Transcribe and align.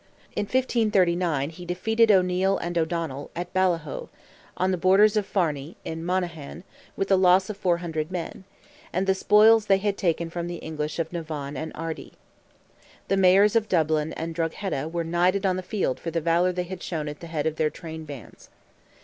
In 0.35 0.45
1539, 0.45 1.51
he 1.51 1.63
defeated 1.63 2.09
O'Neil 2.09 2.57
and 2.57 2.75
O'Donnell, 2.75 3.29
at 3.35 3.53
Bolahoe, 3.53 4.09
on 4.57 4.71
the 4.71 4.77
borders 4.77 5.15
of 5.15 5.27
Farney, 5.27 5.77
in 5.85 6.03
Monaghan, 6.03 6.63
with 6.95 7.11
a 7.11 7.15
loss 7.15 7.51
of 7.51 7.57
400 7.57 8.09
men, 8.09 8.43
and 8.91 9.05
the 9.05 9.13
spoils 9.13 9.67
they 9.67 9.77
had 9.77 9.97
taken 9.99 10.31
from 10.31 10.47
the 10.47 10.55
English 10.55 10.97
of 10.97 11.13
Navan 11.13 11.55
and 11.55 11.71
Ardee. 11.75 12.13
The 13.09 13.17
Mayors 13.17 13.55
of 13.55 13.69
Dublin 13.69 14.11
and 14.13 14.33
Drogheda 14.33 14.87
were 14.89 15.03
knighted 15.03 15.45
on 15.45 15.55
the 15.55 15.61
field 15.61 15.99
for 15.99 16.09
the 16.09 16.19
valour 16.19 16.51
they 16.51 16.63
had 16.63 16.81
shown 16.81 17.07
at 17.07 17.19
the 17.19 17.27
head 17.27 17.45
of 17.45 17.57
their 17.57 17.69
train 17.69 18.03
bands. 18.05 18.49